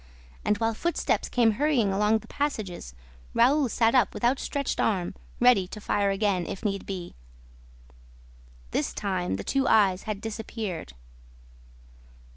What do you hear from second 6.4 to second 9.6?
if need be. This time, the